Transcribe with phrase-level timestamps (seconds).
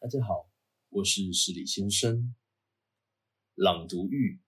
[0.00, 0.48] 大家好，
[0.90, 2.32] 我是十里先生。
[3.56, 4.40] 朗读欲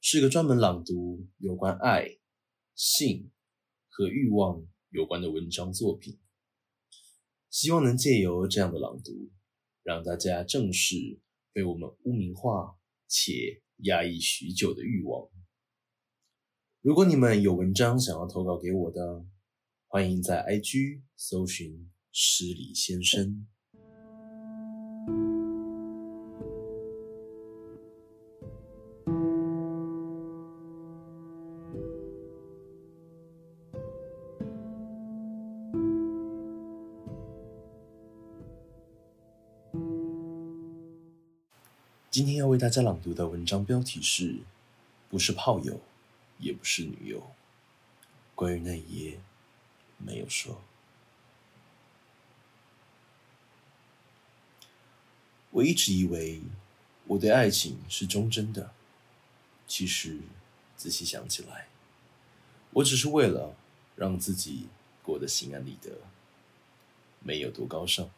[0.00, 2.18] 是个专门朗读有关爱、
[2.74, 3.30] 性
[3.90, 6.18] 和欲望有关的文章作品，
[7.50, 9.30] 希望能借由这样的朗读，
[9.82, 11.20] 让大家正视
[11.52, 15.30] 被我们污名化且压抑许久的欲望。
[16.80, 19.26] 如果你们有文章想要投稿给我的，
[19.86, 23.46] 欢迎在 IG 搜寻诗里先生。
[42.54, 44.36] 为大家朗读的文章标题是：
[45.08, 45.80] 不是炮友，
[46.38, 47.32] 也不是女友。
[48.36, 49.20] 关于那一夜，
[49.98, 50.62] 没有说。
[55.50, 56.42] 我一直以为
[57.08, 58.70] 我对爱情是忠贞的，
[59.66, 60.20] 其实
[60.76, 61.66] 仔细想起来，
[62.70, 63.56] 我只是为了
[63.96, 64.68] 让自己
[65.02, 65.90] 过得心安理得，
[67.18, 68.08] 没有多高尚。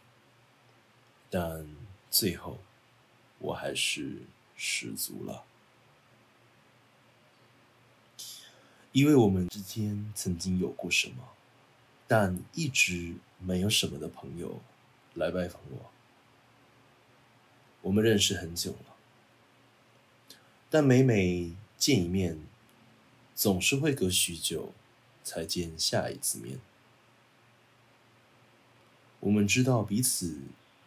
[1.30, 1.66] 但
[2.10, 2.58] 最后。
[3.38, 4.22] 我还是
[4.56, 5.44] 失足了，
[8.92, 11.28] 因为我们之间曾经有过什么，
[12.08, 14.60] 但一直没有什么的朋友
[15.14, 15.90] 来拜访我。
[17.82, 18.96] 我们认识很久了，
[20.70, 22.40] 但每每见一面，
[23.34, 24.72] 总是会隔许久
[25.22, 26.58] 才见下一次面。
[29.20, 30.38] 我们知道彼此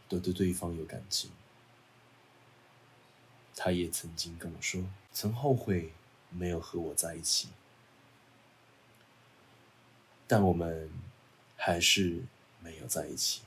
[0.09, 1.29] 都对对方有感情。
[3.61, 4.81] 他也曾经跟我说，
[5.11, 5.91] 曾后悔
[6.29, 7.49] 没有和我在一起，
[10.25, 10.89] 但我们
[11.57, 12.23] 还是
[12.61, 13.41] 没有在一起。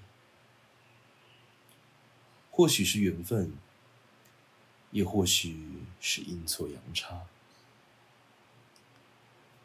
[2.50, 3.54] 或许是缘分，
[4.90, 7.22] 也或许是阴错阳差。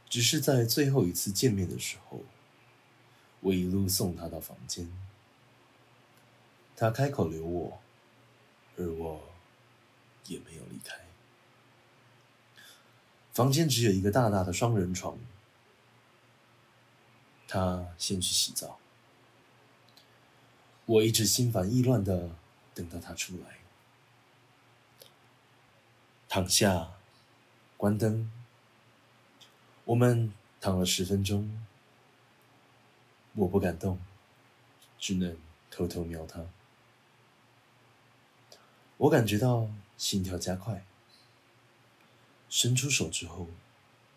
[0.09, 2.21] 只是在最后一次见面的时候，
[3.41, 4.89] 我一路送他到房间，
[6.77, 7.81] 他开口留我，
[8.77, 9.26] 而我。
[10.27, 10.95] 也没有离开。
[13.33, 15.17] 房间只有一个大大的双人床。
[17.49, 18.77] 他先去洗澡，
[20.85, 22.29] 我一直心烦意乱的
[22.73, 23.59] 等到他出来，
[26.27, 26.91] 躺下，
[27.77, 28.29] 关灯，
[29.85, 31.65] 我们躺了十分钟。
[33.35, 33.97] 我不敢动，
[34.99, 35.37] 只能
[35.71, 36.45] 偷偷瞄他。
[38.97, 39.69] 我感觉到。
[39.97, 40.85] 心跳加快，
[42.49, 43.47] 伸出手之后，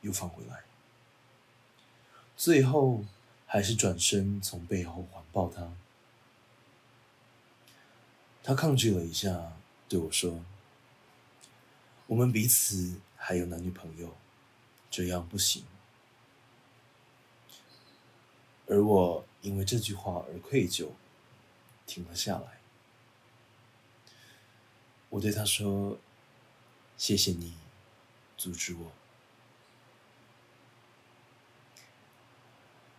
[0.03, 0.65] 又放回来，
[2.37, 3.05] 最后
[3.47, 5.73] 还是转身从背后环抱他。
[8.43, 9.53] 他抗拒了一下，
[9.89, 10.45] 对我说
[12.07, 14.17] ：“我们彼此还有男女朋友，
[14.91, 15.65] 这样不行。”
[18.67, 20.91] 而我因为这句话而愧疚，
[21.87, 22.60] 停了下来。
[25.11, 25.99] 我对他说
[26.97, 27.55] ：“谢谢你
[28.37, 28.93] 阻止我。”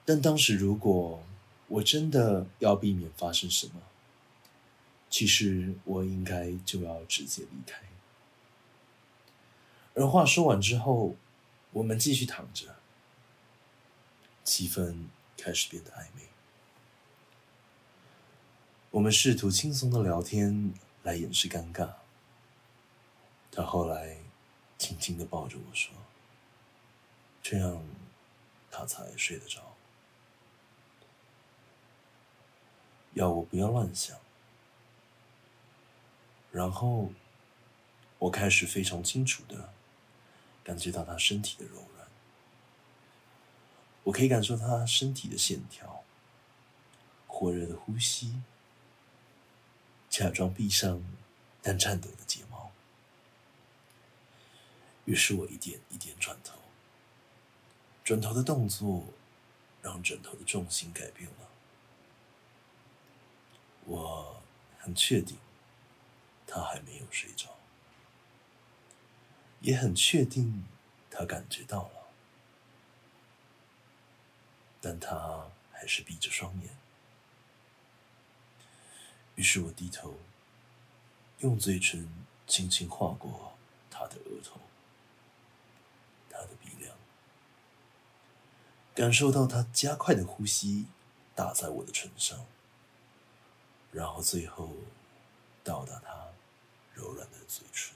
[0.05, 1.23] 但当时如果
[1.67, 3.81] 我真的要避免发生什么，
[5.09, 7.81] 其实我应该就要直接离开。
[9.93, 11.15] 而话说完之后，
[11.71, 12.75] 我们继续躺着，
[14.43, 15.05] 气氛
[15.37, 16.23] 开始变得暧昧。
[18.89, 20.73] 我们试图轻松的聊天
[21.03, 22.00] 来掩饰尴尬。
[23.51, 24.17] 他后来
[24.77, 25.93] 轻轻的抱着我说
[27.43, 27.83] ：“这样，
[28.71, 29.75] 他才睡得着。
[33.13, 34.17] 要我不要乱想。”
[36.51, 37.11] 然后，
[38.19, 39.73] 我开始非常清楚的
[40.63, 42.07] 感觉到他身体的柔软，
[44.03, 46.03] 我可以感受他身体的线条，
[47.25, 48.41] 火热的呼吸，
[50.09, 51.01] 假装闭上
[51.61, 52.50] 但颤抖的睫毛。
[55.11, 56.57] 于是我一点一点转头，
[58.01, 59.03] 转头的动作
[59.81, 61.49] 让枕头的重心改变了。
[63.83, 64.41] 我
[64.79, 65.37] 很确定
[66.47, 67.49] 他还没有睡着，
[69.59, 70.63] 也很确定
[71.09, 72.07] 他感觉到了，
[74.79, 76.69] 但他还是闭着双眼。
[79.35, 80.17] 于是我低头，
[81.39, 82.09] 用嘴唇
[82.47, 83.57] 轻轻划过
[83.89, 84.57] 他的额头。
[86.41, 86.95] 他的鼻梁，
[88.95, 90.87] 感受到他加快的呼吸
[91.35, 92.45] 打在我的唇上，
[93.91, 94.71] 然后最后
[95.63, 96.29] 到达他
[96.95, 97.95] 柔软的嘴唇。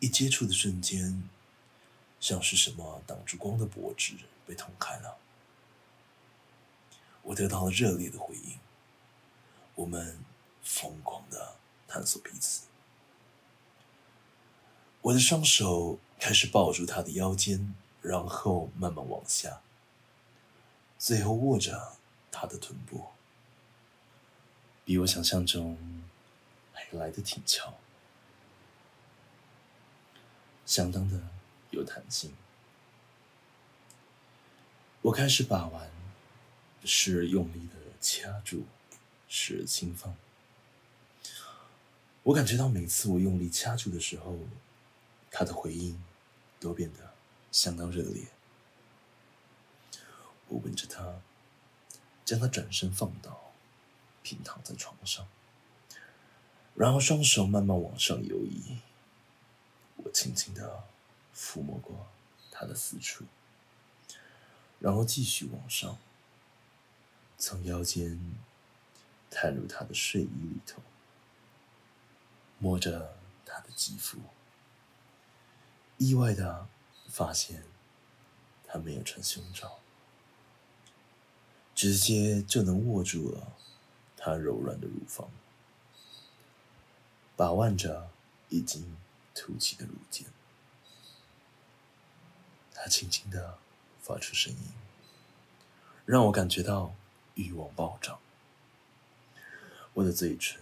[0.00, 1.28] 一接触的瞬间，
[2.18, 4.14] 像是什么挡住光的脖子
[4.46, 5.18] 被捅开了。
[7.22, 8.58] 我得到了热烈的回应。
[9.74, 10.24] 我们
[10.62, 11.56] 疯狂的
[11.86, 12.66] 探索彼此。
[15.08, 19.62] 我的双手开始抱住他的腰间，然后慢慢往下，
[20.98, 21.96] 最后握着
[22.30, 23.06] 他的臀部，
[24.84, 25.78] 比我想象中
[26.74, 27.72] 还来得挺翘。
[30.66, 31.18] 相当的
[31.70, 32.34] 有弹性。
[35.00, 35.90] 我开始把玩，
[36.84, 38.66] 时而用力的掐住，
[39.26, 40.14] 时而轻放。
[42.24, 44.36] 我感觉到每次我用力掐住的时候，
[45.30, 46.02] 他的回应
[46.58, 47.14] 都变得
[47.52, 48.26] 相当热烈。
[50.48, 51.20] 我吻着他，
[52.24, 53.52] 将他转身放倒，
[54.22, 55.28] 平躺在床上，
[56.74, 58.78] 然后双手慢慢往上游移。
[59.96, 60.84] 我轻轻的
[61.34, 62.06] 抚摸过
[62.50, 63.24] 他的私处，
[64.78, 65.98] 然后继续往上，
[67.36, 68.18] 从腰间
[69.28, 70.80] 探入他的睡衣里头，
[72.58, 74.18] 摸着他的肌肤，
[75.98, 76.66] 意外的
[77.08, 77.62] 发现
[78.66, 79.78] 他没有穿胸罩，
[81.74, 83.52] 直接就能握住了
[84.16, 85.30] 他柔软的乳房，
[87.36, 88.10] 把玩着
[88.48, 88.96] 已经。
[89.40, 90.26] 凸起的乳尖，
[92.74, 93.56] 他轻轻的
[94.02, 94.72] 发出声音，
[96.04, 96.92] 让我感觉到
[97.34, 98.18] 欲望暴涨。
[99.94, 100.60] 我的嘴唇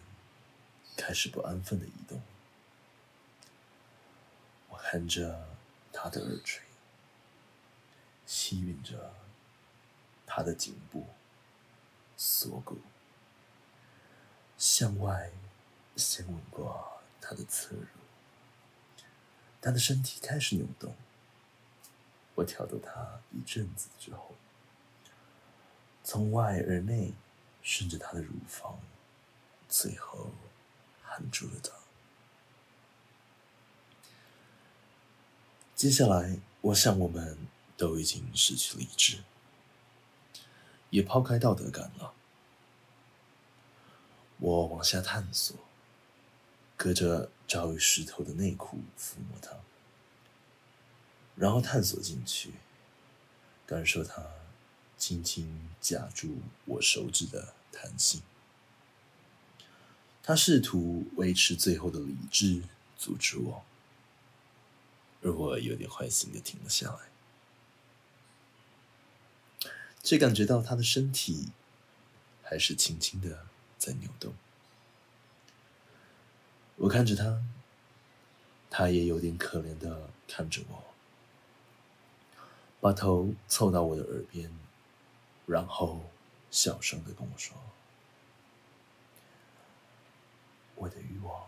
[0.95, 2.21] 开始不安分的移动，
[4.89, 5.49] 含着
[5.93, 6.63] 他的耳垂，
[8.25, 9.13] 吸吮着
[10.25, 11.05] 他的颈部、
[12.17, 12.79] 锁骨，
[14.57, 15.33] 向外
[15.97, 17.87] 先吻过他的侧乳。
[19.61, 20.95] 他的身体开始扭动，
[22.37, 24.37] 我挑逗他一阵子之后，
[26.05, 27.13] 从外而内，
[27.61, 28.79] 顺着他的乳房，
[29.69, 30.31] 最后
[31.03, 31.86] 含住了他。
[35.77, 37.37] 接下来，我想我们
[37.77, 39.19] 都已经失去理智，
[40.89, 42.15] 也抛开道德感了。
[44.39, 45.55] 我往下探索。
[46.79, 49.51] 隔着着于石头的内裤抚摸它，
[51.35, 52.53] 然后探索进去，
[53.67, 54.23] 感受它
[54.99, 58.21] 轻轻夹住我手指的弹性。
[60.23, 62.63] 他试图维持最后的理智，
[62.99, 63.65] 阻止我，
[65.23, 69.71] 而我有点坏心的停了下来，
[70.03, 71.49] 却感觉到他的身体
[72.43, 73.47] 还是轻轻的
[73.77, 74.35] 在扭动。
[76.77, 77.43] 我看着他，
[78.71, 80.85] 他也有点可怜的看着我，
[82.81, 84.53] 把头凑到我的耳边，
[85.47, 86.11] 然后
[86.51, 87.57] 小声的跟我说
[90.77, 91.47] ：“我的欲望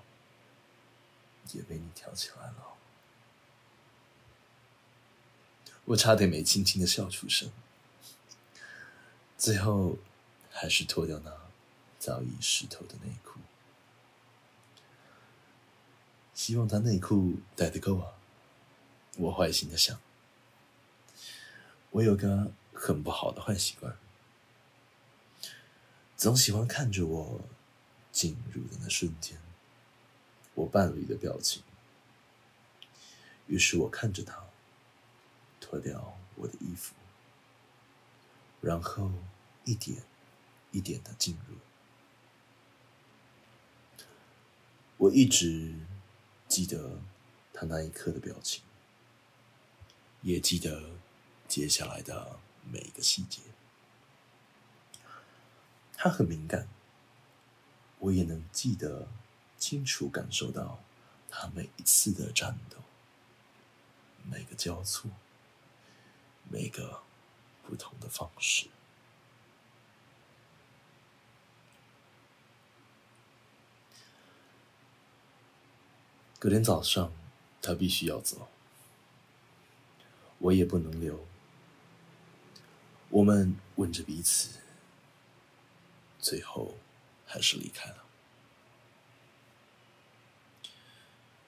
[1.52, 2.74] 也被你挑起来了。”
[5.88, 7.50] 我差点没轻轻的笑出声，
[9.38, 9.96] 最后
[10.50, 11.32] 还是脱掉那
[11.98, 13.40] 早已湿透的内裤。
[16.34, 18.12] 希望他内裤带的够啊！
[19.16, 19.98] 我坏心的想。
[21.90, 23.96] 我有个很不好的坏习惯，
[26.18, 27.40] 总喜欢看着我
[28.12, 29.38] 进入的那瞬间，
[30.54, 31.62] 我伴侣的表情。
[33.46, 34.47] 于是我看着他
[35.68, 36.94] 脱掉我的衣服，
[38.60, 39.10] 然后
[39.64, 40.02] 一点
[40.70, 41.56] 一点的进入。
[44.96, 45.74] 我一直。
[46.48, 46.98] 记得
[47.52, 48.62] 他那一刻的表情，
[50.22, 50.92] 也记得
[51.46, 53.42] 接下来的每一个细节。
[55.92, 56.66] 他很敏感，
[57.98, 59.08] 我也能记得
[59.58, 60.82] 清楚感受到
[61.28, 62.78] 他每一次的战斗，
[64.24, 65.10] 每个交错，
[66.50, 67.02] 每个
[67.66, 68.68] 不同的方式。
[76.38, 77.12] 隔天早上，
[77.60, 78.48] 他必须要走，
[80.38, 81.26] 我也不能留。
[83.10, 84.60] 我们吻着彼此，
[86.20, 86.76] 最后
[87.26, 88.04] 还是离开了。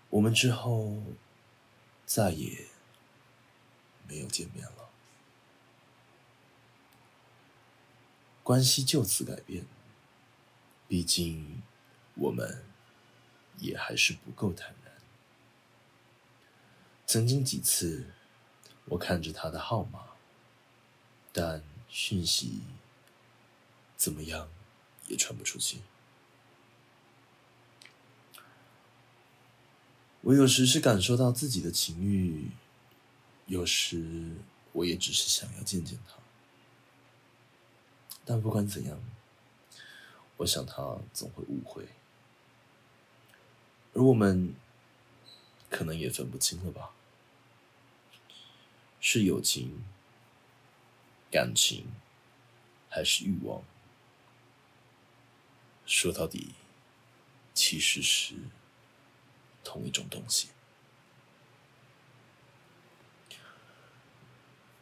[0.09, 1.01] 我们之后
[2.05, 2.67] 再也
[4.11, 4.91] 没有见面了，
[8.43, 9.65] 关系就此改变。
[10.89, 11.63] 毕竟
[12.17, 12.65] 我们
[13.59, 14.93] 也还是不够坦然。
[17.07, 18.11] 曾经几次，
[18.87, 20.01] 我看着他的号码，
[21.33, 22.63] 但讯息
[23.97, 24.49] 怎么样
[25.07, 25.83] 也传不出去。
[30.23, 32.51] 我有时是感受到自己的情欲，
[33.51, 34.37] 有时
[34.73, 36.15] 我也只是想要见见他。
[38.25, 39.03] 但不管怎样，
[40.37, 41.89] 我想他总会误会，
[43.93, 44.55] 而我们
[45.69, 46.93] 可能也分不清了吧？
[49.01, 49.83] 是友情、
[51.29, 51.89] 感情，
[52.89, 53.65] 还是欲望？
[55.85, 56.55] 说到底，
[57.53, 58.37] 其实是。
[59.63, 60.49] 同一种东西，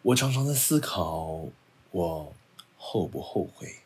[0.03, 1.49] 我常常在思考，
[1.91, 2.35] 我
[2.77, 3.81] 后不后悔？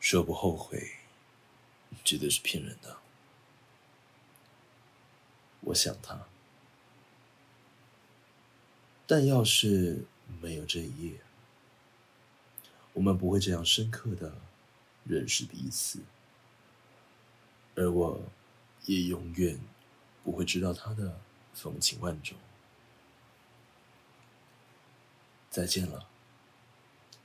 [0.00, 0.92] 说不后悔，
[2.04, 2.98] 绝对是骗人的。
[5.60, 6.26] 我想他，
[9.06, 10.04] 但要是
[10.40, 11.20] 没有这一夜，
[12.92, 14.34] 我们不会这样深刻的
[15.04, 16.00] 认识彼此，
[17.74, 18.22] 而我。
[18.86, 19.58] 也永远
[20.24, 21.20] 不会知道他的
[21.52, 22.38] 风情万种。
[25.50, 26.08] 再见了，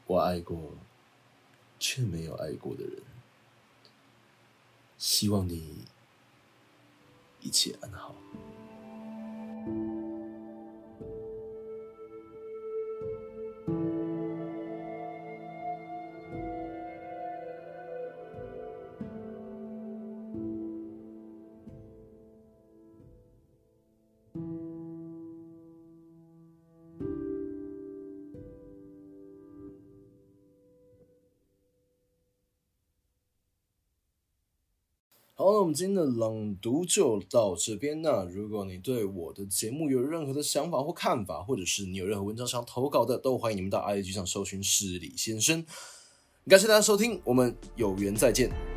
[0.07, 0.71] 我爱过
[1.79, 3.01] 却没有爱过的人。
[4.97, 5.83] 希望你
[7.41, 8.15] 一切安好。
[35.53, 38.01] 那我们今天的朗读就到这边。
[38.01, 45.63] 那如果你对我的节目有任何的想法或看法，或者是你有任何文章想投稿的，都欢迎你们到 IG 上搜寻“失礼先生”。
[46.49, 48.72] 感谢大家收听，我们有缘再见。